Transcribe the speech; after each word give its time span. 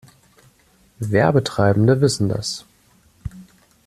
Werbetreibende 1.11 2.01
wissen 2.01 2.27
das. 2.31 2.65